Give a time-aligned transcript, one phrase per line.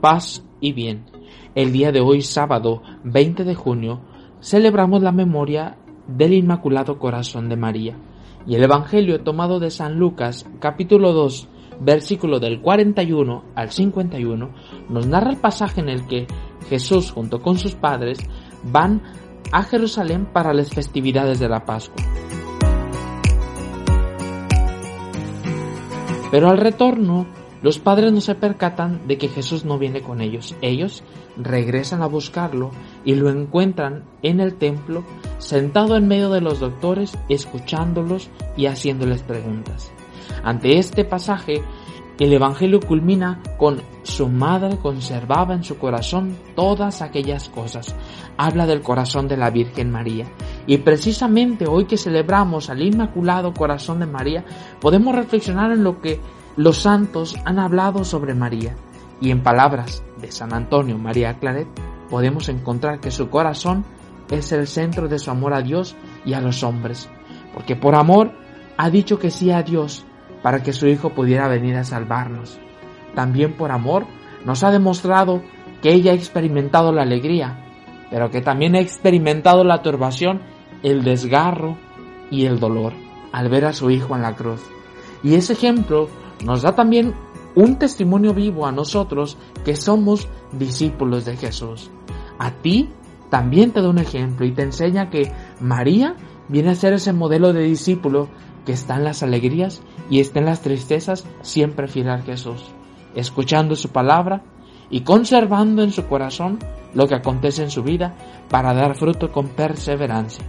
[0.00, 1.04] paz y bien.
[1.54, 4.00] El día de hoy, sábado 20 de junio,
[4.40, 5.76] celebramos la memoria
[6.06, 7.96] del Inmaculado Corazón de María.
[8.46, 11.48] Y el Evangelio tomado de San Lucas, capítulo 2,
[11.80, 14.50] versículo del 41 al 51,
[14.88, 16.26] nos narra el pasaje en el que
[16.68, 18.18] Jesús junto con sus padres
[18.64, 19.02] van
[19.52, 22.04] a Jerusalén para las festividades de la Pascua.
[26.30, 27.26] Pero al retorno,
[27.62, 30.54] los padres no se percatan de que Jesús no viene con ellos.
[30.62, 31.02] Ellos
[31.36, 32.70] regresan a buscarlo
[33.04, 35.04] y lo encuentran en el templo,
[35.38, 39.92] sentado en medio de los doctores, escuchándolos y haciéndoles preguntas.
[40.42, 41.62] Ante este pasaje,
[42.18, 47.94] el Evangelio culmina con su madre conservaba en su corazón todas aquellas cosas.
[48.36, 50.26] Habla del corazón de la Virgen María.
[50.66, 54.44] Y precisamente hoy que celebramos al Inmaculado Corazón de María,
[54.80, 56.20] podemos reflexionar en lo que
[56.60, 58.76] los santos han hablado sobre María.
[59.18, 61.66] Y en palabras de San Antonio María Claret,
[62.10, 63.86] podemos encontrar que su corazón
[64.30, 67.08] es el centro de su amor a Dios y a los hombres.
[67.54, 68.32] Porque por amor
[68.76, 70.04] ha dicho que sí a Dios
[70.42, 72.58] para que su Hijo pudiera venir a salvarnos.
[73.14, 74.04] También por amor
[74.44, 75.42] nos ha demostrado
[75.80, 77.64] que ella ha experimentado la alegría,
[78.10, 80.42] pero que también ha experimentado la turbación,
[80.82, 81.78] el desgarro
[82.30, 82.92] y el dolor
[83.32, 84.60] al ver a su Hijo en la cruz.
[85.22, 86.08] Y ese ejemplo
[86.44, 87.14] nos da también
[87.54, 91.90] un testimonio vivo a nosotros que somos discípulos de Jesús.
[92.38, 92.88] A ti
[93.28, 96.16] también te da un ejemplo y te enseña que María
[96.48, 98.28] viene a ser ese modelo de discípulo
[98.64, 102.64] que está en las alegrías y está en las tristezas siempre fiel a Jesús,
[103.14, 104.42] escuchando su palabra
[104.90, 106.58] y conservando en su corazón
[106.94, 108.16] lo que acontece en su vida
[108.48, 110.44] para dar fruto con perseverancia.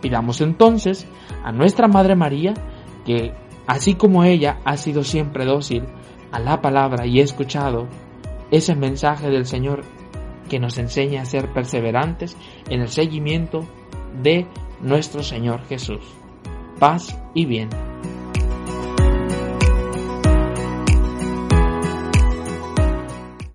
[0.00, 1.06] Pidamos entonces
[1.44, 2.54] a nuestra Madre María
[3.04, 3.34] que,
[3.66, 5.84] así como ella ha sido siempre dócil
[6.32, 7.88] a la palabra y ha escuchado
[8.50, 9.82] ese mensaje del Señor
[10.48, 12.36] que nos enseña a ser perseverantes
[12.68, 13.60] en el seguimiento
[14.22, 14.46] de
[14.80, 16.02] nuestro Señor Jesús
[16.80, 17.89] paz y bien.